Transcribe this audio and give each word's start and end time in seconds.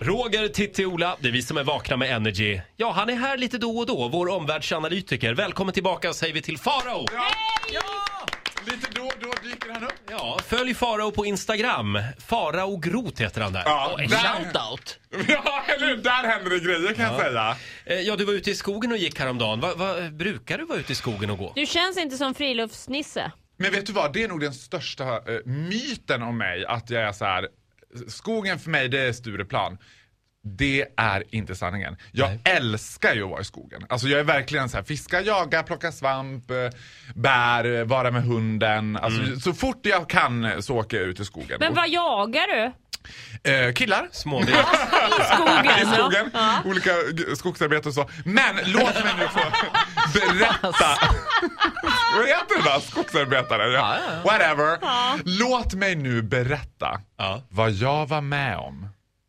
Roger, 0.00 0.48
Titti, 0.48 0.84
Ola, 0.86 1.16
det 1.20 1.28
är 1.28 1.32
vi 1.32 1.42
som 1.42 1.56
är 1.56 1.64
vakna 1.64 1.96
med 1.96 2.10
Energy. 2.16 2.60
Ja, 2.76 2.92
han 2.92 3.08
är 3.10 3.14
här 3.16 3.36
lite 3.36 3.58
då 3.58 3.78
och 3.78 3.86
då, 3.86 4.08
vår 4.08 4.28
omvärldsanalytiker. 4.28 5.34
Välkommen 5.34 5.74
tillbaka 5.74 6.12
säger 6.12 6.34
vi 6.34 6.42
till 6.42 6.58
Farao! 6.58 7.06
Ja! 7.72 7.82
Lite 8.66 8.86
då 8.94 9.02
och 9.02 9.12
då 9.20 9.32
dyker 9.48 9.70
han 9.72 9.84
upp. 9.84 9.92
Ja, 10.10 10.38
följ 10.46 10.74
Farao 10.74 11.10
på 11.10 11.26
Instagram. 11.26 11.98
Farao 12.26 12.76
Groth 12.76 13.22
heter 13.22 13.40
han 13.40 13.52
där. 13.52 13.62
Ja, 13.64 13.90
Och 13.92 14.00
en 14.00 14.08
där- 14.10 14.18
shoutout! 14.18 14.98
Ja, 15.28 15.62
eller 15.68 15.86
hur? 15.86 15.96
Där 15.96 16.28
händer 16.28 16.50
det 16.50 16.58
grejer 16.58 16.94
kan 16.94 17.04
jag 17.04 17.20
säga. 17.20 17.56
Eh, 17.84 18.00
Ja, 18.00 18.16
du 18.16 18.24
var 18.24 18.32
ute 18.32 18.50
i 18.50 18.54
skogen 18.54 18.92
och 18.92 18.98
gick 18.98 19.18
häromdagen. 19.18 19.60
Va, 19.60 19.74
va, 19.76 19.94
brukar 20.12 20.58
du 20.58 20.64
vara 20.64 20.78
ute 20.78 20.92
i 20.92 20.94
skogen 20.94 21.30
och 21.30 21.38
gå? 21.38 21.52
Du 21.54 21.66
känns 21.66 21.96
inte 21.98 22.16
som 22.16 22.34
friluftsnisse. 22.34 23.32
Men 23.56 23.70
vet 23.72 23.86
du 23.86 23.92
vad, 23.92 24.12
det 24.12 24.22
är 24.22 24.28
nog 24.28 24.40
den 24.40 24.54
största 24.54 25.04
eh, 25.16 25.40
myten 25.44 26.22
om 26.22 26.38
mig 26.38 26.64
att 26.66 26.90
jag 26.90 27.02
är 27.02 27.12
så 27.12 27.24
här. 27.24 27.48
skogen 28.08 28.58
för 28.58 28.70
mig 28.70 28.88
det 28.88 29.00
är 29.00 29.12
Stureplan. 29.12 29.78
Det 30.48 30.86
är 30.96 31.24
inte 31.30 31.54
sanningen. 31.54 31.96
Jag 32.12 32.28
Nej. 32.28 32.40
älskar 32.44 33.14
ju 33.14 33.22
att 33.24 33.30
vara 33.30 33.40
i 33.40 33.44
skogen. 33.44 33.86
Alltså 33.88 34.08
jag 34.08 34.20
är 34.20 34.24
verkligen 34.24 34.68
så 34.68 34.76
här, 34.76 34.84
fiska, 34.84 35.20
jaga, 35.20 35.62
plocka 35.62 35.92
svamp, 35.92 36.50
eh, 36.50 36.56
bär, 37.14 37.64
eh, 37.78 37.84
vara 37.84 38.10
med 38.10 38.22
hunden. 38.22 38.96
Alltså 38.96 39.22
Mm. 39.22 39.40
så 39.40 39.52
fort 39.52 39.86
jag 39.86 40.08
kan 40.08 40.62
så 40.62 40.76
åker 40.76 40.96
jag 40.96 41.06
ut 41.06 41.20
i 41.20 41.24
skogen. 41.24 41.56
Men 41.60 41.74
vad 41.74 41.88
jagar 41.88 42.46
du? 42.56 42.72
Eh, 43.44 43.72
killar. 43.72 44.08
Småvilt. 44.12 44.50
I 45.20 45.34
skogen. 45.34 45.78
I 45.82 45.94
skogen, 45.96 46.30
Ja. 46.34 46.58
olika 46.64 46.90
g- 47.12 47.36
skogsarbete 47.36 47.88
och 47.88 47.94
så. 47.94 48.10
Men 48.24 48.56
låt 48.64 48.94
mig 49.04 49.14
nu 49.18 49.28
få 49.28 49.40
berätta. 50.18 50.72
Vad 52.16 52.26
heter 52.26 52.62
det 52.64 52.70
då? 52.74 52.80
Skogsarbetare? 52.80 53.72
Ja. 53.72 53.96
Whatever. 54.24 54.78
Låt 55.24 55.74
mig 55.74 55.94
nu 55.96 56.22
berätta 56.22 57.00
Ja. 57.18 57.42
vad 57.48 57.70
jag 57.70 58.06
var 58.08 58.20
med 58.20 58.56
om 58.56 58.88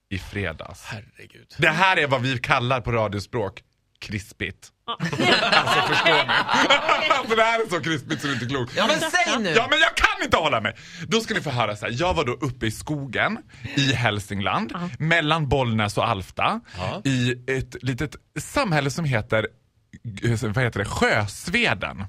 i 0.09 0.19
fredags. 0.19 0.83
Herregud. 0.85 1.47
Det 1.57 1.69
här 1.69 1.97
är 1.99 2.07
vad 2.07 2.21
vi 2.21 2.37
kallar 2.39 2.81
på 2.81 2.91
radiospråk 2.91 3.61
krispigt. 4.01 4.69
alltså 4.87 5.81
förstår 5.93 6.13
ni? 6.13 6.19
alltså 7.19 7.35
det 7.35 7.43
här 7.43 7.59
är 7.65 7.69
så 7.69 7.79
krispigt 7.81 8.21
så 8.21 8.27
det 8.27 8.33
är 8.33 8.35
inte 8.35 8.45
klokt. 8.45 8.73
Ja 8.75 8.87
men 8.87 8.99
säg 8.99 9.39
nu! 9.39 9.49
Ja 9.49 9.67
men 9.69 9.79
jag 9.79 9.95
kan 9.95 10.23
inte 10.23 10.37
hålla 10.37 10.61
mig! 10.61 10.75
Då 11.07 11.21
ska 11.21 11.33
ni 11.33 11.41
få 11.41 11.49
höra 11.49 11.75
så 11.75 11.85
här. 11.85 11.93
jag 11.97 12.13
var 12.13 12.25
då 12.25 12.31
uppe 12.33 12.65
i 12.65 12.71
skogen 12.71 13.37
i 13.75 13.93
Hälsingland, 13.93 14.73
mellan 14.99 15.49
Bollnäs 15.49 15.97
och 15.97 16.07
Alfta, 16.07 16.59
Ja. 16.77 17.01
i 17.05 17.31
ett 17.47 17.83
litet 17.83 18.15
samhälle 18.39 18.89
som 18.91 19.05
heter 19.05 19.47
vad 20.41 20.63
heter 20.63 20.79
det? 20.79 20.85
Sjösveden 20.85 22.05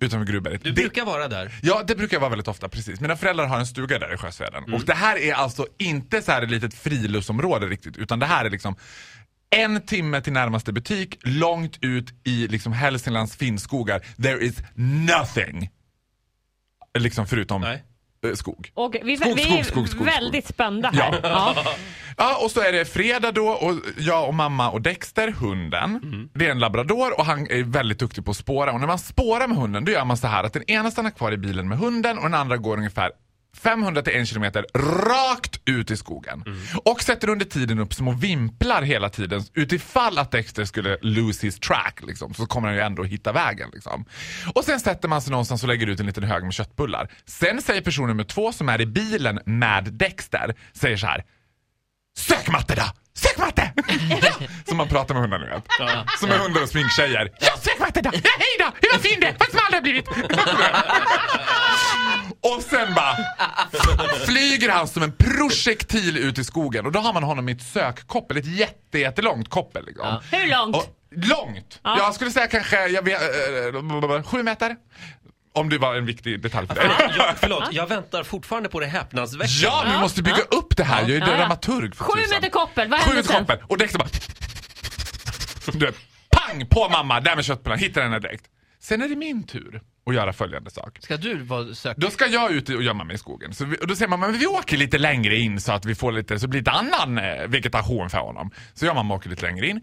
utanför 0.00 0.32
Gruvberget. 0.32 0.62
Du 0.64 0.70
Det- 0.70 0.80
brukar 0.82 1.04
vara 1.04 1.28
där. 1.28 1.52
Ja, 1.62 1.82
det 1.86 1.94
brukar 1.94 2.14
jag 2.16 2.20
vara 2.20 2.30
väldigt 2.30 2.48
ofta, 2.48 2.68
precis. 2.68 3.00
Mina 3.00 3.16
föräldrar 3.16 3.46
har 3.46 3.58
en 3.58 3.66
stuga 3.66 3.98
där 3.98 4.14
i 4.14 4.16
Sjösveden. 4.16 4.62
Mm. 4.64 4.74
Och 4.74 4.84
det 4.84 4.94
här 4.94 5.16
är 5.18 5.34
alltså 5.34 5.66
inte 5.78 6.22
så 6.22 6.32
här 6.32 6.42
ett 6.42 6.50
litet 6.50 6.74
friluftsområde 6.74 7.66
riktigt, 7.66 7.96
utan 7.96 8.18
det 8.18 8.26
här 8.26 8.44
är 8.44 8.50
liksom 8.50 8.76
en 9.52 9.82
timme 9.86 10.20
till 10.20 10.32
närmaste 10.32 10.72
butik, 10.72 11.18
långt 11.22 11.78
ut 11.80 12.10
i 12.24 12.48
liksom 12.48 12.72
Hälsinglands 12.72 13.36
finnskogar. 13.36 13.98
There 14.22 14.44
is 14.44 14.56
nothing. 14.74 15.70
Liksom 16.98 17.26
förutom 17.26 17.60
Nej. 17.60 17.82
eh, 18.26 18.32
skog. 18.34 18.70
Och 18.74 18.96
vi, 19.02 19.16
Skog, 19.16 19.34
vi 19.36 19.42
skog, 19.42 19.58
är 19.58 19.62
skog, 19.62 19.88
skog, 19.88 20.04
väldigt 20.04 20.46
spända 20.46 20.90
här. 20.90 21.20
Ja. 21.22 21.54
Ja. 21.54 21.64
Ja, 22.16 22.44
och 22.44 22.50
så 22.50 22.60
är 22.60 22.72
det 22.72 22.84
fredag 22.84 23.32
då 23.32 23.48
och 23.48 23.74
jag 23.98 24.28
och 24.28 24.34
mamma 24.34 24.70
och 24.70 24.82
Dexter, 24.82 25.28
hunden. 25.28 26.00
Det 26.34 26.46
är 26.46 26.50
en 26.50 26.58
labrador 26.58 27.18
och 27.18 27.26
han 27.26 27.46
är 27.50 27.62
väldigt 27.62 27.98
duktig 27.98 28.24
på 28.24 28.30
att 28.30 28.36
spåra. 28.36 28.72
Och 28.72 28.80
när 28.80 28.86
man 28.86 28.98
spårar 28.98 29.48
med 29.48 29.56
hunden 29.56 29.84
då 29.84 29.92
gör 29.92 30.04
man 30.04 30.16
så 30.16 30.26
här 30.26 30.44
att 30.44 30.52
den 30.52 30.70
ena 30.70 30.90
stannar 30.90 31.10
kvar 31.10 31.32
i 31.32 31.36
bilen 31.36 31.68
med 31.68 31.78
hunden 31.78 32.16
och 32.18 32.24
den 32.24 32.34
andra 32.34 32.56
går 32.56 32.76
ungefär 32.76 33.10
500 33.56 34.02
till 34.02 34.16
1 34.16 34.28
kilometer 34.28 34.66
rakt 35.08 35.60
ut 35.64 35.90
i 35.90 35.96
skogen. 35.96 36.44
Och 36.84 37.02
sätter 37.02 37.28
under 37.28 37.46
tiden 37.46 37.78
upp 37.78 37.94
små 37.94 38.12
vimplar 38.12 38.82
hela 38.82 39.08
tiden 39.08 39.42
utifall 39.54 40.18
att 40.18 40.30
Dexter 40.30 40.64
skulle 40.64 40.98
lose 41.02 41.46
his 41.46 41.60
track 41.60 42.00
liksom, 42.02 42.34
så 42.34 42.46
kommer 42.46 42.68
han 42.68 42.76
ju 42.76 42.82
ändå 42.82 43.04
hitta 43.04 43.32
vägen. 43.32 43.70
Liksom. 43.72 44.04
Och 44.54 44.64
sen 44.64 44.80
sätter 44.80 45.08
man 45.08 45.22
sig 45.22 45.30
någonstans 45.30 45.62
och 45.62 45.68
lägger 45.68 45.86
ut 45.86 46.00
en 46.00 46.06
liten 46.06 46.24
hög 46.24 46.44
med 46.44 46.52
köttbullar. 46.52 47.10
Sen 47.24 47.62
säger 47.62 47.82
person 47.82 48.08
nummer 48.08 48.24
två 48.24 48.52
som 48.52 48.68
är 48.68 48.80
i 48.80 48.86
bilen 48.86 49.40
med 49.46 49.84
Dexter, 49.92 50.54
säger 50.72 50.96
så 50.96 51.06
här 51.06 51.24
Sök 52.16 52.48
matte 52.48 52.74
då! 52.74 53.01
Sök 53.14 53.38
matte! 53.38 53.72
Som 54.68 54.76
man 54.76 54.88
pratar 54.88 55.14
med 55.14 55.20
hundar 55.22 55.38
nu 55.38 55.46
vet. 55.46 55.64
Som 56.20 56.30
är 56.30 56.38
hundar 56.38 56.62
och 56.62 56.68
sminktjejer. 56.68 57.30
Ja, 57.40 57.52
sök 57.60 57.78
matte 57.78 58.00
då! 58.00 58.10
Ja, 58.12 58.20
hej 58.38 58.56
då! 58.58 58.64
Hur 58.80 58.92
vad 58.92 59.00
fin 59.00 59.22
är! 59.22 59.34
Vad 59.38 59.48
smal 59.50 59.64
du 59.70 59.74
har 59.76 59.82
blivit! 59.82 60.08
och 62.40 62.62
sen 62.62 62.94
bara 62.94 63.16
flyger 64.26 64.68
han 64.68 64.88
som 64.88 65.02
en 65.02 65.12
projektil 65.12 66.16
ut 66.18 66.38
i 66.38 66.44
skogen 66.44 66.86
och 66.86 66.92
då 66.92 67.00
har 67.00 67.12
man 67.12 67.22
honom 67.22 67.48
i 67.48 67.52
ett 67.52 67.62
sökkoppel, 67.62 68.36
ett 68.36 68.46
jätte, 68.46 68.98
jättelångt 68.98 69.48
koppel. 69.48 69.86
Liksom. 69.86 70.20
Hur 70.30 70.46
långt? 70.46 70.76
Och, 70.76 70.86
långt! 71.10 71.80
Jag 71.82 72.14
skulle 72.14 72.30
säga 72.30 72.46
kanske, 72.46 72.86
jag 72.86 73.02
vet, 73.02 73.22
äh, 73.22 74.22
sju 74.22 74.42
meter. 74.42 74.76
Om 75.54 75.68
det 75.68 75.78
var 75.78 75.94
en 75.94 76.06
viktig 76.06 76.42
detalj 76.42 76.66
för 76.68 76.74
dig. 76.74 76.90
Jag, 77.16 77.34
förlåt, 77.36 77.68
jag 77.72 77.86
väntar 77.86 78.22
fortfarande 78.22 78.68
på 78.68 78.80
det 78.80 78.86
häpnadsväckande. 78.86 79.54
Ja, 79.62 79.84
vi 79.94 80.00
måste 80.00 80.22
bygga 80.22 80.42
upp 80.42 80.76
det 80.76 80.84
här. 80.84 81.00
Jag 81.02 81.10
är 81.10 81.20
Ja, 81.20 81.26
ja. 81.30 81.36
dramaturg 81.36 81.94
för 81.94 82.04
Sju 82.04 82.12
tusan. 82.20 82.36
meter 82.36 82.48
koppel, 82.50 82.88
vad 82.88 83.00
Sju 83.00 83.04
hände 83.06 83.16
meter 83.22 83.34
sen? 83.34 83.46
koppel. 83.46 83.58
Och 83.68 83.78
Dexter 83.78 83.98
bara... 83.98 84.08
Du 85.72 85.86
vet, 85.86 85.96
pang 86.30 86.66
på 86.66 86.88
mamma, 86.88 87.20
där 87.20 87.36
med 87.36 87.44
köttbullarna, 87.44 87.80
hittar 87.80 88.02
henne 88.02 88.18
direkt. 88.18 88.44
Sen 88.80 89.02
är 89.02 89.08
det 89.08 89.16
min 89.16 89.46
tur 89.46 89.82
att 90.06 90.14
göra 90.14 90.32
följande 90.32 90.70
sak. 90.70 90.98
Ska 91.00 91.16
du 91.16 91.42
vara 91.42 91.74
sök... 91.74 91.96
Då 91.96 92.10
ska 92.10 92.26
jag 92.26 92.52
ut 92.52 92.68
och 92.68 92.82
gömma 92.82 93.04
mig 93.04 93.14
i 93.14 93.18
skogen. 93.18 93.54
Så 93.54 93.64
vi, 93.64 93.76
och 93.76 93.86
då 93.86 93.96
säger 93.96 94.08
mamma, 94.08 94.26
men 94.28 94.38
vi 94.38 94.46
åker 94.46 94.76
lite 94.76 94.98
längre 94.98 95.36
in 95.36 95.60
så 95.60 95.72
att 95.72 95.84
vi 95.84 95.94
får 95.94 96.12
lite, 96.12 96.38
så 96.38 96.46
det 96.46 96.50
blir 96.50 96.60
lite 96.60 96.70
annan 96.70 97.18
eh, 97.18 97.46
vegetation 97.48 98.10
för 98.10 98.18
honom. 98.18 98.50
Så 98.74 98.84
jag 98.84 98.90
och 98.90 98.96
mamma 98.96 99.14
åker 99.14 99.30
lite 99.30 99.42
längre 99.46 99.66
in. 99.68 99.80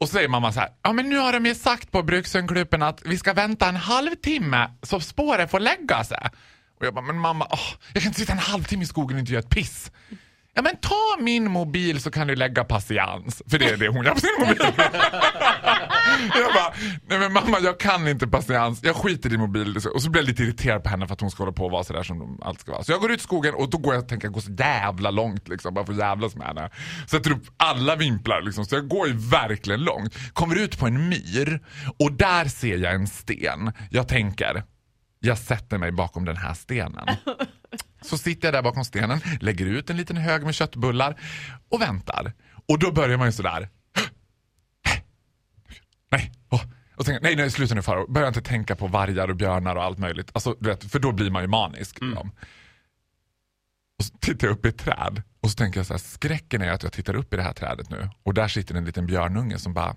Och 0.00 0.08
så 0.08 0.12
säger 0.12 0.28
mamma 0.28 0.52
så 0.52 0.60
här, 0.60 0.68
ja 0.82 0.92
men 0.92 1.08
nu 1.08 1.16
har 1.16 1.32
de 1.32 1.46
ju 1.46 1.54
sagt 1.54 1.92
på 1.92 2.02
Brukshundklubben 2.02 2.82
att 2.82 3.02
vi 3.04 3.18
ska 3.18 3.32
vänta 3.32 3.68
en 3.68 3.76
halvtimme 3.76 4.70
så 4.82 5.00
spåret 5.00 5.50
får 5.50 5.60
lägga 5.60 6.04
sig. 6.04 6.18
Och 6.80 6.86
jag 6.86 6.94
bara, 6.94 7.04
men 7.04 7.18
mamma, 7.18 7.46
åh, 7.50 7.70
jag 7.92 8.02
kan 8.02 8.10
inte 8.10 8.20
sitta 8.20 8.32
en 8.32 8.38
halvtimme 8.38 8.82
i 8.82 8.86
skogen 8.86 9.16
och 9.16 9.20
inte 9.20 9.32
göra 9.32 9.42
ett 9.42 9.50
piss. 9.50 9.90
Ja 10.58 10.62
men 10.62 10.76
ta 10.76 11.16
min 11.18 11.50
mobil 11.50 12.00
så 12.00 12.10
kan 12.10 12.26
du 12.26 12.36
lägga 12.36 12.64
patiens. 12.64 13.42
För 13.46 13.58
det 13.58 13.64
är 13.64 13.76
det 13.76 13.88
hon 13.88 14.04
gör 14.04 14.14
på 14.14 14.20
sin 14.20 14.30
mobil. 14.40 14.56
jag 16.34 16.54
bara, 16.54 16.74
nej 17.06 17.18
men 17.18 17.32
mamma 17.32 17.58
jag 17.60 17.80
kan 17.80 18.08
inte 18.08 18.26
patiens. 18.26 18.80
Jag 18.82 18.96
skiter 18.96 19.34
i 19.34 19.38
mobil. 19.38 19.76
Och 19.94 20.02
så 20.02 20.10
blir 20.10 20.22
jag 20.22 20.28
lite 20.28 20.42
irriterad 20.42 20.82
på 20.82 20.88
henne 20.88 21.06
för 21.06 21.14
att 21.14 21.20
hon 21.20 21.30
ska 21.30 21.42
hålla 21.42 21.52
på 21.52 21.64
och 21.64 21.70
vara 21.70 21.84
sådär 21.84 22.02
som 22.02 22.40
allt 22.42 22.60
ska 22.60 22.72
vara. 22.72 22.82
Så 22.82 22.92
jag 22.92 23.00
går 23.00 23.12
ut 23.12 23.20
i 23.20 23.22
skogen 23.22 23.54
och 23.54 23.70
då 23.70 23.78
går 23.78 23.94
jag 23.94 24.02
och 24.02 24.08
tänker 24.08 24.28
gå 24.28 24.40
så 24.40 24.52
jävla 24.52 25.10
långt 25.10 25.48
liksom. 25.48 25.74
Bara 25.74 25.86
för 25.86 25.92
att 25.92 25.98
jävlas 25.98 26.36
med 26.36 26.46
henne. 26.46 26.70
Sätter 27.06 27.30
upp 27.30 27.44
alla 27.56 27.96
vimplar 27.96 28.42
liksom. 28.42 28.64
Så 28.64 28.74
jag 28.74 28.88
går 28.88 29.08
ju 29.08 29.14
verkligen 29.16 29.80
långt. 29.80 30.14
Kommer 30.32 30.56
ut 30.56 30.78
på 30.78 30.86
en 30.86 31.08
myr 31.08 31.60
och 31.98 32.12
där 32.12 32.44
ser 32.44 32.76
jag 32.76 32.94
en 32.94 33.06
sten. 33.06 33.72
Jag 33.90 34.08
tänker, 34.08 34.62
jag 35.20 35.38
sätter 35.38 35.78
mig 35.78 35.92
bakom 35.92 36.24
den 36.24 36.36
här 36.36 36.54
stenen. 36.54 37.08
Så 38.08 38.18
sitter 38.18 38.46
jag 38.48 38.54
där 38.54 38.62
bakom 38.62 38.84
stenen, 38.84 39.20
lägger 39.40 39.66
ut 39.66 39.90
en 39.90 39.96
liten 39.96 40.16
hög 40.16 40.44
med 40.44 40.54
köttbullar 40.54 41.20
och 41.68 41.82
väntar. 41.82 42.32
Och 42.68 42.78
då 42.78 42.92
börjar 42.92 43.16
man 43.18 43.26
ju 43.28 43.32
sådär. 43.32 43.68
Nej, 46.10 46.32
åh. 46.50 46.62
Och 46.96 47.04
tänker, 47.06 47.22
nej, 47.22 47.36
nej, 47.36 47.50
sluta 47.50 47.74
nu 47.74 47.82
Faro. 47.82 48.12
Börja 48.12 48.28
inte 48.28 48.42
tänka 48.42 48.76
på 48.76 48.86
vargar 48.86 49.28
och 49.28 49.36
björnar 49.36 49.76
och 49.76 49.82
allt 49.84 49.98
möjligt. 49.98 50.30
Alltså, 50.32 50.56
du 50.60 50.68
vet, 50.68 50.90
för 50.92 50.98
då 50.98 51.12
blir 51.12 51.30
man 51.30 51.42
ju 51.42 51.48
manisk. 51.48 52.00
liksom. 52.00 52.32
Och 53.98 54.04
så 54.04 54.18
tittar 54.18 54.46
jag 54.46 54.54
upp 54.54 54.66
i 54.66 54.68
ett 54.68 54.78
träd 54.78 55.22
och 55.40 55.50
så 55.50 55.56
tänker 55.56 55.78
jag 55.80 55.86
så 55.86 55.92
här, 55.92 55.98
skräcken 55.98 56.62
är 56.62 56.70
att 56.72 56.82
jag 56.82 56.92
tittar 56.92 57.14
upp 57.16 57.34
i 57.34 57.36
det 57.36 57.42
här 57.42 57.52
trädet 57.52 57.90
nu 57.90 58.10
och 58.22 58.34
där 58.34 58.48
sitter 58.48 58.74
en 58.74 58.84
liten 58.84 59.06
björnunge 59.06 59.58
som 59.58 59.74
bara 59.74 59.96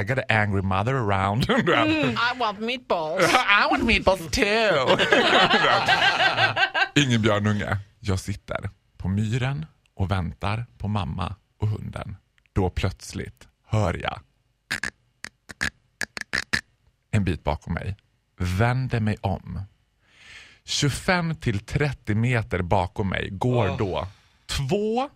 I 0.00 0.04
got 0.04 0.18
an 0.18 0.24
angry 0.28 0.62
mother 0.62 0.94
around. 0.94 1.46
Vet. 1.48 1.88
I 1.88 2.38
want 2.38 2.60
meatballs. 2.60 3.24
I 3.32 3.70
want 3.70 3.84
meatballs 3.84 4.30
too. 4.30 4.96
Ingen 6.96 7.22
björnunge. 7.22 7.78
Jag 8.00 8.20
sitter 8.20 8.70
på 8.96 9.08
myren 9.08 9.66
och 9.94 10.10
väntar 10.10 10.66
på 10.78 10.88
mamma 10.88 11.34
och 11.58 11.68
hunden. 11.68 12.16
Då 12.52 12.70
plötsligt 12.70 13.48
hör 13.66 13.94
jag 14.02 14.20
en 17.10 17.24
bit 17.24 17.44
bakom 17.44 17.74
mig. 17.74 17.96
Vänder 18.38 19.00
mig 19.00 19.16
om. 19.20 19.62
25 20.64 21.36
till 21.36 21.60
30 21.60 22.14
meter 22.14 22.62
bakom 22.62 23.08
mig 23.08 23.28
går 23.30 23.78
då 23.78 24.08
två, 24.46 25.10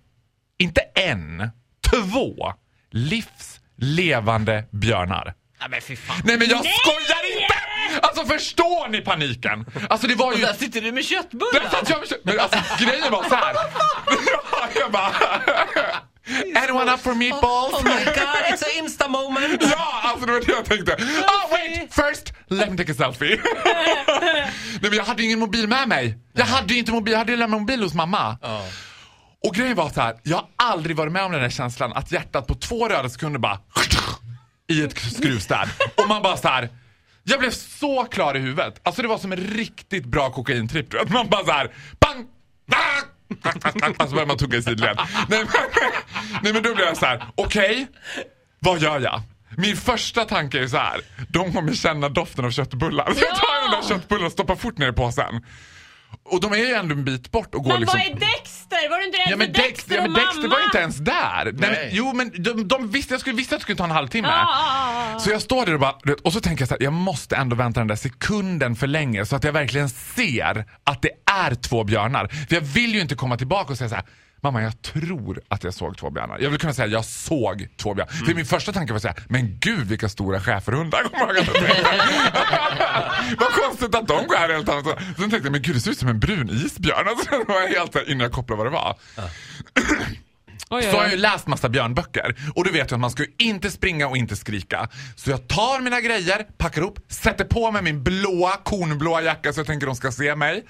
inte 0.58 0.80
en, 0.80 1.50
två 1.90 2.54
livslevande 2.90 4.64
björnar. 4.70 5.34
Nej 5.60 5.68
men 5.68 5.80
fy 5.80 5.96
fan. 5.96 6.22
Nej 6.24 6.38
men 6.38 6.48
jag 6.48 6.58
skojar 6.58 7.42
inte! 7.42 7.47
Alltså 8.02 8.24
förstår 8.24 8.88
ni 8.88 9.00
paniken? 9.00 9.66
Alltså 9.90 10.06
det 10.06 10.14
var 10.14 10.26
Och 10.32 10.38
ju... 10.38 10.44
där 10.44 10.52
sitter 10.52 10.80
du 10.80 10.92
med 10.92 11.04
köttbullar. 11.04 11.60
Där 11.60 11.68
satt 11.70 11.90
jag 11.90 11.98
med 12.00 12.08
kö- 12.08 12.16
Men 12.22 12.40
alltså 12.40 12.58
grejen 12.84 13.12
var 13.12 13.22
så 13.28 13.34
här. 13.34 13.54
Ja, 13.54 14.68
jag 14.80 14.92
bara... 14.92 15.12
Anyone 16.62 16.92
up 16.94 17.00
for 17.00 17.14
meatballs? 17.14 17.74
Oh 17.74 17.84
my 17.84 18.04
god, 18.04 18.14
it's 18.52 18.64
an 18.64 18.84
insta 18.84 19.08
moment! 19.08 19.62
Ja, 19.70 20.00
alltså 20.04 20.26
det 20.26 20.32
var 20.32 20.40
det 20.40 20.52
jag 20.52 20.64
tänkte. 20.64 20.92
Oh 21.02 21.50
wait, 21.50 21.94
first 21.94 22.32
let 22.48 22.70
me 22.70 22.76
take 22.76 22.92
a 22.92 22.94
selfie. 22.94 23.36
Nej 24.14 24.52
men 24.80 24.92
jag 24.92 25.04
hade 25.04 25.22
ju 25.22 25.26
ingen 25.28 25.38
mobil 25.38 25.68
med 25.68 25.88
mig. 25.88 26.18
Jag 26.32 26.44
hade 26.44 26.72
ju 26.72 26.78
inte 26.78 26.92
mobil, 26.92 27.12
jag 27.12 27.18
hade 27.18 27.36
lämnat 27.36 27.60
mobil 27.60 27.82
hos 27.82 27.94
mamma. 27.94 28.38
Och 29.46 29.54
grejen 29.54 29.76
var 29.76 29.88
så 29.90 30.00
här, 30.00 30.16
jag 30.22 30.36
har 30.36 30.46
aldrig 30.56 30.96
varit 30.96 31.12
med 31.12 31.22
om 31.22 31.32
den 31.32 31.40
här 31.40 31.50
känslan 31.50 31.92
att 31.92 32.12
hjärtat 32.12 32.46
på 32.46 32.54
två 32.54 32.88
röda 32.88 33.08
sekunder 33.08 33.38
bara 33.38 33.58
i 34.70 34.82
ett 34.84 34.98
skruvstäd. 35.16 35.68
Och 35.96 36.08
man 36.08 36.22
bara 36.22 36.36
så 36.36 36.48
här. 36.48 36.68
Jag 37.28 37.40
blev 37.40 37.50
så 37.50 38.04
klar 38.04 38.36
i 38.36 38.38
huvudet. 38.38 38.80
Alltså 38.82 39.02
det 39.02 39.08
var 39.08 39.18
som 39.18 39.32
en 39.32 39.38
riktigt 39.38 40.04
bra 40.04 40.30
kokaintripp. 40.30 41.10
Man 41.10 41.28
bara 41.28 41.44
så 41.44 41.52
här, 41.52 41.70
pang! 41.98 42.26
ah! 42.72 43.02
Alltså 43.98 44.14
börjar 44.14 44.26
man 44.26 44.36
tugga 44.38 44.58
i 44.58 44.62
sidled. 44.62 44.96
Nej, 45.28 45.38
men- 45.44 45.48
nej 46.42 46.52
men 46.52 46.62
då 46.62 46.74
blev 46.74 46.86
jag 46.86 46.96
så 46.96 47.06
här, 47.06 47.24
okej, 47.34 47.86
vad 48.58 48.78
gör 48.80 49.00
jag? 49.00 49.22
Min 49.56 49.76
första 49.76 50.24
tanke 50.24 50.62
är 50.62 50.66
så 50.66 50.76
här, 50.76 51.00
de 51.28 51.52
kommer 51.52 51.72
känna 51.72 52.08
doften 52.08 52.44
av 52.44 52.50
köttbullar. 52.50 53.12
Så 53.14 53.20
jag 53.24 53.36
tar 53.36 53.62
den 53.70 53.80
där 53.80 53.88
köttbullen 53.88 54.26
och 54.26 54.32
stoppar 54.32 54.56
fort 54.56 54.78
ner 54.78 54.88
i 54.88 54.92
påsen. 54.92 55.44
Och 56.24 56.40
de 56.40 56.52
är 56.52 56.56
ju 56.56 56.72
ändå 56.74 56.94
en 56.94 57.04
bit 57.04 57.30
bort 57.30 57.54
och 57.54 57.62
går 57.64 57.72
Men 57.72 57.80
liksom... 57.80 58.00
vad 58.00 58.06
är 58.06 58.20
Dexter? 58.20 58.90
Var 58.90 58.98
du 58.98 59.04
inte 59.04 59.18
rädd 59.18 59.26
Ja 59.30 59.36
men, 59.36 59.52
Dexter, 59.52 59.62
Dexter 59.68 59.94
ja, 59.96 60.02
och 60.04 60.10
men 60.10 60.20
Dexter 60.20 60.42
mamma? 60.42 60.54
var 60.54 60.64
inte 60.64 60.78
ens 60.78 60.96
där. 60.96 61.44
Nej. 61.44 61.52
men, 61.54 61.70
Nej. 61.72 61.90
jo 61.92 62.12
men 62.12 62.42
de, 62.42 62.68
de 62.68 62.90
visste, 62.90 63.14
jag 63.14 63.20
skulle, 63.20 63.36
visste 63.36 63.54
att 63.54 63.58
det 63.60 63.62
skulle 63.62 63.76
ta 63.78 63.84
en 63.84 63.90
halvtimme. 63.90 64.28
Ja, 64.28 64.34
ja, 64.34 64.92
ja. 64.92 64.97
Så 65.20 65.30
jag 65.30 65.42
står 65.42 65.66
där 65.66 65.74
och 65.74 65.80
bara, 65.80 65.94
och 66.24 66.32
så 66.32 66.40
tänker 66.40 66.62
jag 66.62 66.68
så 66.68 66.74
här, 66.74 66.82
jag 66.82 66.92
måste 66.92 67.36
ändå 67.36 67.56
vänta 67.56 67.80
den 67.80 67.88
där 67.88 67.96
sekunden 67.96 68.76
för 68.76 68.86
länge 68.86 69.26
så 69.26 69.36
att 69.36 69.44
jag 69.44 69.52
verkligen 69.52 69.88
ser 69.88 70.64
att 70.84 71.02
det 71.02 71.10
är 71.30 71.54
två 71.54 71.84
björnar. 71.84 72.26
För 72.48 72.54
jag 72.54 72.60
vill 72.60 72.94
ju 72.94 73.00
inte 73.00 73.14
komma 73.14 73.36
tillbaka 73.36 73.72
och 73.72 73.78
säga 73.78 73.88
så 73.90 73.94
här. 73.94 74.04
Mamma, 74.42 74.62
jag 74.62 74.82
tror 74.82 75.40
att 75.48 75.64
jag 75.64 75.74
såg 75.74 75.96
två 75.96 76.10
björnar. 76.10 76.38
Jag 76.38 76.50
vill 76.50 76.60
kunna 76.60 76.72
säga 76.72 76.88
jag 76.88 77.04
såg 77.04 77.68
två 77.76 77.94
björnar. 77.94 78.12
För 78.26 78.34
min 78.34 78.46
första 78.46 78.72
tanke 78.72 78.92
var 78.92 78.96
att 78.96 79.02
säga, 79.02 79.14
men 79.28 79.58
gud 79.60 79.88
vilka 79.88 80.08
stora 80.08 80.40
schäferhundar. 80.40 81.00
Vad 83.38 83.52
konstigt 83.52 83.94
att 83.94 84.08
de 84.08 84.26
går 84.26 84.36
här 84.36 84.48
helt 84.48 84.68
annat. 84.68 84.84
Sen 84.86 85.30
tänkte 85.30 85.36
jag, 85.36 85.52
men 85.52 85.62
gud 85.62 85.76
det 85.76 85.80
ser 85.80 85.90
ut 85.90 85.98
som 85.98 86.08
en 86.08 86.20
brun 86.20 86.50
isbjörn. 86.50 87.08
Alltså, 87.18 87.30
det 87.30 87.44
var 87.52 87.68
helt 87.68 88.08
innan 88.08 88.20
jag 88.20 88.32
kopplade 88.32 88.56
vad 88.62 88.66
det 88.66 88.70
var. 88.70 88.96
Oj, 90.70 90.82
Så 90.82 90.88
oj, 90.88 90.94
har 90.94 91.02
jag 91.02 91.12
ju 91.12 91.18
läst 91.18 91.46
massa 91.46 91.68
björnböcker 91.68 92.36
och 92.54 92.64
du 92.64 92.70
vet 92.70 92.90
ju 92.92 92.94
att 92.94 93.00
man 93.00 93.10
ska 93.10 93.22
ju 93.22 93.28
inte 93.38 93.70
springa 93.70 94.08
och 94.08 94.16
inte 94.16 94.36
skrika. 94.36 94.88
Så 95.16 95.30
jag 95.30 95.48
tar 95.48 95.80
mina 95.80 96.00
grejer, 96.00 96.46
packar 96.58 96.82
upp, 96.82 97.12
sätter 97.12 97.44
på 97.44 97.70
mig 97.70 97.82
min 97.82 98.04
blåa, 98.04 98.52
kornblåa 98.64 99.22
jacka 99.22 99.52
så 99.52 99.60
jag 99.60 99.66
tänker 99.66 99.86
de 99.86 99.96
ska 99.96 100.12
se 100.12 100.36
mig. 100.36 100.64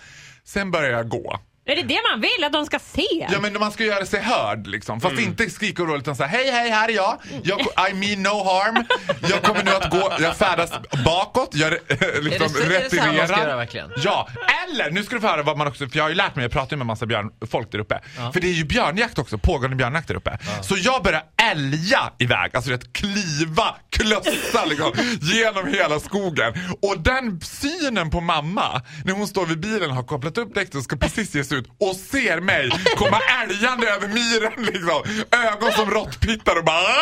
Sen 0.44 0.70
börjar 0.70 0.90
jag 0.90 1.08
gå. 1.08 1.40
Är 1.68 1.76
det 1.76 1.82
det 1.82 1.98
man 2.12 2.20
vill? 2.20 2.44
Att 2.44 2.52
de 2.52 2.66
ska 2.66 2.78
se? 2.78 3.26
Ja 3.32 3.40
men 3.40 3.52
man 3.60 3.72
ska 3.72 3.84
göra 3.84 4.06
sig 4.06 4.20
hörd 4.22 4.66
liksom. 4.66 5.00
Fast 5.00 5.18
inte 5.18 5.50
skrika 5.50 5.82
och 5.82 5.96
utan 5.96 6.16
säga 6.16 6.26
hej 6.26 6.50
hej 6.50 6.70
här 6.70 6.88
är 6.88 6.92
jag. 6.92 7.18
jag. 7.42 7.60
I 7.60 7.94
mean 7.94 8.22
no 8.22 8.44
harm. 8.44 8.84
Jag 9.28 9.42
kommer 9.42 9.64
nu 9.64 9.70
att 9.70 9.90
gå, 9.90 10.12
jag 10.20 10.36
färdas 10.36 10.70
bakåt, 11.04 11.50
jag 11.54 11.72
liksom 11.72 11.86
Är 12.32 12.38
det 12.38 12.48
så- 12.48 12.62
är 12.62 12.68
det 12.68 12.90
så 12.90 12.96
här 12.96 13.06
man 13.06 13.16
ska 13.16 13.22
retirerar. 13.24 13.38
göra 13.46 13.56
verkligen? 13.56 13.90
Ja, 13.96 14.28
eller 14.68 14.90
nu 14.90 15.02
ska 15.02 15.14
du 15.14 15.20
få 15.20 15.26
höra 15.26 15.42
vad 15.42 15.58
man 15.58 15.66
också, 15.66 15.88
för 15.88 15.96
jag 15.96 16.04
har 16.04 16.08
ju 16.08 16.14
lärt 16.14 16.36
mig, 16.36 16.44
jag 16.44 16.52
pratar 16.52 16.72
ju 16.72 16.78
med 16.78 16.86
massa 16.86 17.06
björn, 17.06 17.30
folk 17.50 17.72
där 17.72 17.78
uppe. 17.78 18.00
För 18.32 18.40
det 18.40 18.46
är 18.48 18.52
ju 18.52 18.64
björnjakt 18.64 19.18
också, 19.18 19.38
pågående 19.38 19.76
björnjakt 19.76 20.08
där 20.08 20.14
uppe. 20.14 20.38
Så 20.62 20.76
jag 20.78 21.02
börjar 21.02 21.22
älga 21.50 22.00
iväg, 22.18 22.56
alltså 22.56 22.70
det 22.70 22.92
kliva, 22.92 23.74
klössa 23.90 24.64
liksom, 24.64 24.92
genom 25.20 25.66
hela 25.66 26.00
skogen. 26.00 26.52
Och 26.82 27.00
den 27.00 27.40
synen 27.40 28.10
på 28.10 28.20
mamma, 28.20 28.82
när 29.04 29.12
hon 29.12 29.26
står 29.28 29.46
vid 29.46 29.60
bilen 29.60 29.90
och 29.90 29.96
har 29.96 30.02
kopplat 30.02 30.38
upp 30.38 30.54
däcket 30.54 30.74
och 30.74 30.82
ska 30.82 30.96
precis 30.96 31.34
ge 31.34 31.44
sig 31.44 31.57
ut 31.58 31.66
och 31.80 31.96
ser 31.96 32.40
mig 32.40 32.70
komma 32.96 33.18
älgande 33.42 33.86
över 33.90 34.08
myren 34.08 34.64
liksom. 34.72 35.02
Ögon 35.30 35.72
som 35.72 35.90
råttpittar 35.90 36.58
och 36.58 36.64
bara. 36.64 36.94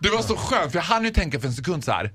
Det 0.00 0.08
var 0.08 0.22
så 0.22 0.36
skönt 0.36 0.72
för 0.72 0.78
jag 0.78 0.84
hann 0.84 1.04
ju 1.04 1.10
tänka 1.10 1.40
för 1.40 1.46
en 1.46 1.52
sekund 1.54 1.84
så 1.84 1.92
här. 1.92 2.10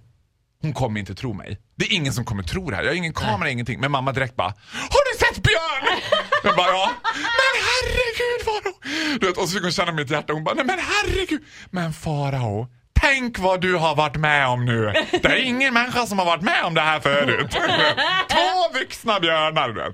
Hon 0.62 0.74
kommer 0.74 1.00
inte 1.00 1.16
tro 1.16 1.34
mig. 1.34 1.60
Det 1.76 1.86
är 1.86 1.94
ingen 1.94 2.14
som 2.14 2.26
kommer 2.26 2.44
tro 2.44 2.70
det 2.70 2.76
här. 2.76 2.84
Jag 2.84 2.90
har 2.90 2.96
ingen 2.96 3.14
kamera, 3.14 3.50
ingenting. 3.50 3.80
Men 3.80 3.92
mamma 3.92 4.12
direkt 4.12 4.36
bara 4.36 4.54
Har 4.74 5.14
du 5.14 5.20
sett 5.20 5.44
Björn? 5.44 6.00
Jag 6.44 6.56
bara 6.56 6.68
ja. 6.68 6.92
Men 7.14 7.54
herregud 7.70 8.46
Farao. 8.46 8.74
Du 9.20 9.28
vet, 9.28 9.38
och 9.38 9.50
så 9.50 9.54
fick 9.54 9.64
hon 9.64 9.72
känna 9.72 9.92
mitt 9.92 10.10
hjärta. 10.12 10.34
Hon 10.34 10.44
bara 10.44 10.56
nej 10.56 10.66
men 10.66 10.80
herregud. 10.80 11.42
Men 11.72 11.94
Farao. 11.94 12.68
Tänk 13.02 13.40
vad 13.40 13.62
du 13.62 13.76
har 13.76 13.96
varit 13.96 14.16
med 14.16 14.48
om 14.48 14.66
nu. 14.66 14.94
Det 15.12 15.26
är 15.28 15.36
ingen 15.44 15.74
människa 15.74 16.06
som 16.06 16.20
har 16.20 16.26
varit 16.26 16.42
med 16.42 16.64
om 16.64 16.74
det 16.74 16.82
här 16.82 17.00
förut. 17.00 17.52
Två 18.30 18.80
vuxna 18.80 19.20
björnar. 19.20 19.94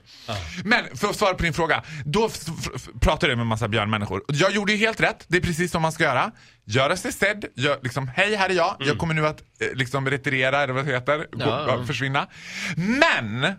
Men 0.64 0.98
för 0.98 1.08
att 1.08 1.16
svara 1.16 1.34
på 1.34 1.44
din 1.44 1.54
fråga. 1.54 1.84
Då 2.06 2.30
pratade 3.02 3.32
jag 3.32 3.38
med 3.38 3.44
en 3.44 3.48
massa 3.48 3.68
björnmänniskor. 3.68 4.24
Jag 4.28 4.52
gjorde 4.52 4.72
ju 4.74 4.78
helt 4.78 5.02
rätt. 5.02 5.26
Det 5.28 5.38
är 5.38 5.42
precis 5.42 5.72
som 5.72 5.82
man 5.82 5.92
ska 5.92 6.04
göra. 6.04 6.32
Göra 6.66 6.98
sig 6.98 7.14
sedd. 7.14 7.46
Gör, 7.56 7.80
liksom, 7.84 8.08
Hej, 8.16 8.36
här 8.36 8.50
är 8.50 8.54
jag. 8.54 8.76
Jag 8.80 8.98
kommer 8.98 9.14
nu 9.14 9.28
att 9.28 9.42
eh, 9.42 9.68
liksom 9.74 10.10
retirera, 10.10 10.64
eller 10.64 10.74
vad 10.74 10.86
det 10.86 10.94
heter. 10.94 11.28
Gå. 11.32 11.86
Försvinna. 11.86 12.28
Men 12.78 13.54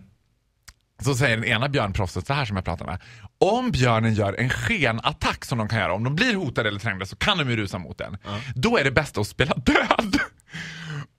så 1.03 1.15
säger 1.15 1.37
den 1.37 1.45
ena 1.45 1.69
björnproffset 1.69 2.27
så 2.27 2.33
här 2.33 2.45
som 2.45 2.55
jag 2.55 2.65
pratar 2.65 2.85
med. 2.85 2.99
Om 3.39 3.71
björnen 3.71 4.13
gör 4.13 4.33
en 4.33 4.49
skenattack 4.49 5.45
som 5.45 5.57
de 5.57 5.67
kan 5.67 5.79
göra, 5.79 5.93
om 5.93 6.03
de 6.03 6.15
blir 6.15 6.35
hotade 6.35 6.69
eller 6.69 6.79
trängda 6.79 7.05
så 7.05 7.15
kan 7.15 7.37
de 7.37 7.49
ju 7.49 7.55
rusa 7.55 7.77
mot 7.77 7.97
den. 7.97 8.17
Då 8.55 8.77
är 8.77 8.83
det 8.83 8.91
bäst 8.91 9.17
att 9.17 9.27
spela 9.27 9.53
död. 9.55 10.19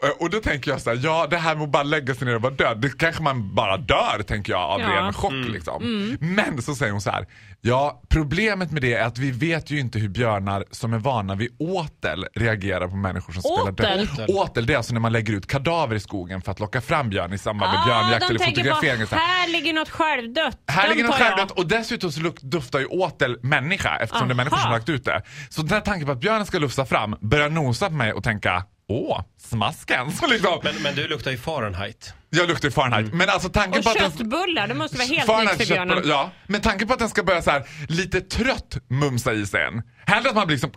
Eh, 0.05 0.11
Och 0.19 0.31
då 0.31 0.41
tänker 0.41 0.71
jag 0.71 0.81
så 0.81 0.91
här, 0.91 1.01
ja 1.03 1.27
det 1.31 1.37
här 1.37 1.55
med 1.55 1.65
att 1.65 1.71
bara 1.71 1.83
lägga 1.83 2.15
sig 2.15 2.27
ner 2.27 2.35
och 2.37 2.43
vara 2.43 2.55
död, 2.55 2.81
det 2.81 2.99
kanske 2.99 3.23
man 3.23 3.55
bara 3.55 3.77
dör 3.77 4.23
tänker 4.27 4.53
jag 4.53 4.61
av 4.63 4.81
Ja. 4.81 4.89
ren 4.89 5.13
chock 5.13 5.33
liksom. 5.33 6.17
Men 6.21 6.63
så 6.63 6.75
säger 6.75 6.93
hon 6.93 7.01
så 7.01 7.11
här, 7.11 7.27
ja 7.61 8.03
problemet 8.09 8.71
med 8.73 8.83
det 8.83 8.95
är 8.95 9.05
att 9.07 9.19
vi 9.19 9.31
vet 9.31 9.71
ju 9.71 9.81
inte 9.81 9.99
hur 9.99 10.09
björnar 10.09 10.65
som 10.71 10.93
är 10.95 10.99
vana 10.99 11.35
vid 11.35 11.49
åtel 11.59 12.27
reagerar 12.35 12.89
på 12.89 12.97
människor 12.97 13.33
som 13.33 13.43
spelar 13.43 13.73
Åtel? 13.73 14.07
död. 14.17 14.31
Åtel 14.31 14.67
det 14.67 14.73
är 14.73 14.77
alltså 14.77 14.93
när 14.93 15.01
man 15.01 15.13
lägger 15.13 15.33
ut 15.33 15.47
kadaver 15.47 15.97
i 15.97 16.01
skogen 16.01 16.43
för 16.43 16.53
att 16.53 16.61
locka 16.61 16.81
fram 16.81 17.09
björn 17.11 17.33
i 17.33 17.39
samband 17.39 17.73
med 17.73 17.81
Ah, 17.81 17.85
björnjakt 17.87 18.31
eller 18.31 18.39
fotografering. 18.47 19.03
och 19.03 19.09
på, 19.11 19.17
här. 19.17 19.49
ligger 19.49 19.73
något 19.73 19.91
självdött. 19.91 20.59
Här 20.67 20.83
Den 20.89 20.91
ligger 20.97 21.09
något 21.09 21.17
självdött 21.19 21.51
och 21.51 21.67
dessutom 21.67 22.13
så 22.13 22.33
doftar 22.43 22.79
ju 22.79 22.87
åtel 22.87 23.39
människa 23.43 23.97
eftersom 23.97 24.29
det 24.29 24.33
är 24.33 24.37
människor 24.37 24.57
som 24.57 24.65
har 24.65 24.71
Aha. 24.71 24.77
lagt 24.79 24.89
ut 24.89 25.05
det. 25.05 25.23
Så 25.49 25.63
den 25.63 25.71
här 25.71 25.81
tanken 25.81 26.07
på 26.07 26.13
att 26.13 26.21
björnen 26.21 26.47
ska 26.47 26.59
lufsa 26.59 26.85
fram 26.87 27.17
börjar 27.21 27.49
nosa 27.51 27.87
på 27.89 27.95
mig 27.95 28.13
och 28.13 28.25
tänka 28.25 28.65
Åh, 28.91 29.23
smasken. 29.49 30.13
Så 30.13 30.27
liksom, 30.27 30.61
Men, 30.63 30.75
men 30.83 30.95
du 30.95 31.09
luktar 31.09 31.31
ju 31.31 31.39
Fahrenheit. 31.39 32.13
jag 32.31 32.49
luktar 32.49 32.69
ju 32.69 32.73
Fahrenheit. 32.73 33.15
Men 33.15 33.29
alltså 33.31 33.49
tanken 33.49 33.79
Och 33.79 33.85
på 33.85 33.91
att 33.91 33.97
den- 33.99 34.11
köttbullar, 34.13 34.69
det 34.69 34.75
måste 34.75 34.97
vara 34.97 35.07
helt 35.09 35.27
Fahrenheit 35.27 35.59
nytt 35.59 35.69
för 35.69 35.75
björnen. 35.75 35.95
köttbullar, 35.97 36.17
Ja, 36.17 36.31
men 36.47 36.61
tanken 36.61 36.89
på 36.89 36.93
att 36.95 36.99
den 37.01 37.09
ska 37.09 37.23
börja 37.23 37.43
så 37.43 37.51
här 37.51 37.65
lite 37.89 38.21
trött 38.21 38.77
mumsa 38.91 39.33
i 39.33 39.47
sig 39.47 39.65
en. 39.65 39.83
Hellre 40.07 40.29
att 40.31 40.35
man 40.37 40.47
blir 40.47 40.57
liksom 40.57 40.71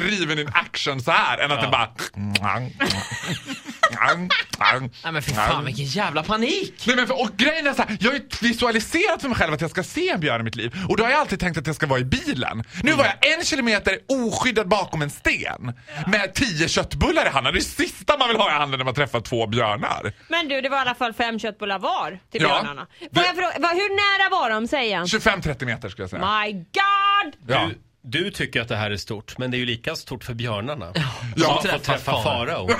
riven 0.08 0.38
in 0.38 0.48
action 0.52 1.00
så 1.00 1.10
här 1.10 1.38
än 1.38 1.50
att 1.52 1.60
den 1.60 1.70
bara... 1.70 1.88
Nej 3.90 5.12
men 5.12 5.22
fy 5.22 5.32
fan 5.34 5.64
vilken 5.64 5.84
jävla 5.84 6.22
panik! 6.22 6.84
Nej, 6.86 6.96
men 6.96 7.06
för, 7.06 7.20
och 7.20 7.30
grejen 7.36 7.66
är 7.66 7.72
så 7.72 7.82
här, 7.82 7.96
jag 8.00 8.10
har 8.10 8.14
ju 8.18 8.28
visualiserat 8.40 9.20
för 9.22 9.28
mig 9.28 9.38
själv 9.38 9.52
att 9.54 9.60
jag 9.60 9.70
ska 9.70 9.82
se 9.82 10.08
en 10.08 10.20
björn 10.20 10.40
i 10.40 10.44
mitt 10.44 10.56
liv. 10.56 10.74
Och 10.88 10.96
då 10.96 11.04
har 11.04 11.10
jag 11.10 11.20
alltid 11.20 11.40
tänkt 11.40 11.58
att 11.58 11.66
jag 11.66 11.76
ska 11.76 11.86
vara 11.86 12.00
i 12.00 12.04
bilen. 12.04 12.64
Nu 12.82 12.92
var 12.92 13.04
jag 13.04 13.32
en 13.38 13.44
kilometer 13.44 13.98
oskyddad 14.08 14.68
bakom 14.68 15.02
en 15.02 15.10
sten. 15.10 15.72
Med 16.06 16.34
tio 16.34 16.68
köttbullar 16.68 17.26
i 17.26 17.28
handen. 17.28 17.52
Det 17.52 17.58
är 17.58 17.60
det 17.60 17.64
sista 17.88 18.18
man 18.18 18.28
vill 18.28 18.36
ha 18.36 18.48
i 18.50 18.52
handen 18.54 18.78
när 18.78 18.84
man 18.84 18.94
träffar 18.94 19.20
två 19.20 19.46
björnar. 19.46 20.12
Men 20.28 20.48
du, 20.48 20.60
det 20.60 20.68
var 20.68 20.76
i 20.78 20.80
alla 20.80 20.94
fall 20.94 21.12
fem 21.12 21.38
köttbullar 21.38 21.78
var 21.78 22.18
till 22.32 22.42
Ja. 22.42 22.48
björnarna. 22.48 22.86
Får 23.14 23.22
jag 23.24 23.34
fråga, 23.34 23.52
vad- 23.58 23.70
hur 23.70 24.18
nära 24.18 24.30
var 24.40 24.50
de, 24.50 24.68
säger 24.68 24.96
han? 24.96 25.06
25-30 25.06 25.64
meter 25.64 25.88
skulle 25.88 26.02
jag 26.02 26.10
säga. 26.10 26.40
My 26.44 26.52
God! 26.52 27.34
Ja. 27.48 27.68
Du, 28.02 28.22
du 28.24 28.30
tycker 28.30 28.60
att 28.60 28.68
det 28.68 28.76
här 28.76 28.90
är 28.90 28.96
stort, 28.96 29.38
men 29.38 29.50
det 29.50 29.56
är 29.56 29.58
ju 29.58 29.66
lika 29.66 29.96
stort 29.96 30.24
för 30.24 30.34
björnarna. 30.34 30.92
Ja. 30.94 31.60
Som 31.62 31.70
får 31.70 31.78
träffa 31.78 32.22
farao. 32.22 32.68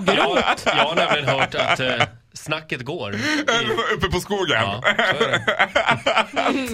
Var 0.00 0.14
farao 0.16 0.34
grot. 0.34 0.62
Jag 0.64 0.72
har 0.74 0.94
nämligen 0.94 1.28
hört 1.28 1.54
att 1.54 1.80
eh, 1.80 2.02
snacket 2.34 2.82
går. 2.82 3.14
I, 3.14 3.18
Uppe 3.96 4.08
på 4.08 4.20
skogen. 4.20 4.56
ja. 4.60 4.82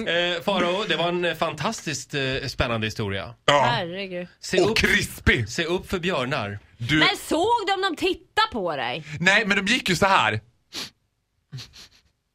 Eh, 0.07 0.41
farao, 0.41 0.83
det 0.89 0.95
var 0.95 1.07
en 1.09 1.25
eh, 1.25 1.35
fantastiskt 1.35 2.13
eh, 2.13 2.47
spännande 2.47 2.87
historia. 2.87 3.33
Ja. 3.45 3.61
Herregud. 3.71 4.27
Se 4.39 4.61
Och 4.61 4.71
upp, 4.71 4.77
krispig. 4.77 5.49
se 5.49 5.65
upp 5.65 5.89
för 5.89 5.99
björnar. 5.99 6.59
Du, 6.77 6.95
Men 6.99 7.07
såg 7.29 7.67
de 7.67 7.81
dem 7.81 7.95
titta 7.95 8.41
på 8.51 8.75
dig? 8.75 9.03
nej 9.19 9.45
men 9.45 9.65
de 9.65 9.71
gick 9.73 9.89
ju 9.89 9.95
så 9.95 10.05
här. 10.05 10.39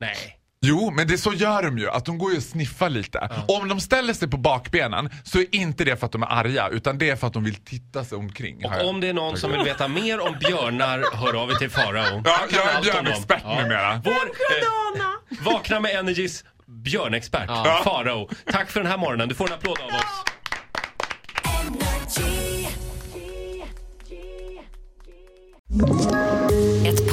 Nej. 0.00 0.39
Jo, 0.70 0.90
men 0.90 1.06
det 1.08 1.18
så 1.18 1.32
gör 1.32 1.62
de 1.62 1.78
ju. 1.78 1.90
Att 1.90 2.04
de 2.04 2.18
går 2.18 2.30
ju 2.30 2.36
och 2.36 2.42
sniffar 2.42 2.88
lite. 2.90 3.30
Om 3.48 3.68
de 3.68 3.80
ställer 3.80 4.12
sig 4.14 4.28
på 4.30 4.36
bakbenen 4.36 5.10
så 5.24 5.38
är 5.38 5.54
inte 5.54 5.84
det 5.84 5.96
för 5.96 6.06
att 6.06 6.12
de 6.12 6.22
är 6.22 6.26
arga 6.26 6.68
utan 6.68 6.98
det 6.98 7.10
är 7.10 7.16
för 7.16 7.26
att 7.26 7.32
de 7.32 7.44
vill 7.44 7.54
titta 7.54 8.04
sig 8.04 8.18
omkring. 8.18 8.64
Och 8.64 8.88
om 8.88 9.00
det 9.00 9.08
är 9.08 9.12
någon 9.14 9.36
som 9.36 9.50
vill 9.52 9.62
veta 9.64 9.88
mer 9.88 10.20
om 10.20 10.36
björnar, 10.40 11.04
hör 11.16 11.42
av 11.42 11.50
er 11.50 11.54
till 11.54 11.70
farao. 11.70 12.22
Ja, 12.24 12.38
jag 12.50 12.74
är 12.74 12.82
björnexpert 12.82 13.44
numera. 13.44 14.02
Vår, 14.04 14.12
eh, 14.12 15.42
Vakna 15.44 15.80
med 15.80 15.90
Energys 15.98 16.44
björnexpert, 16.66 17.44
Ja. 17.48 17.80
Farao. 17.84 18.28
Tack 18.52 18.70
för 18.70 18.80
den 18.80 18.90
här 18.90 18.98
morgonen. 18.98 19.28
Du 19.28 19.34
får 19.34 19.46
en 19.46 19.52
applåd 19.52 19.78
av 19.80 19.88
oss. 19.88 20.24
Ett 25.82 26.39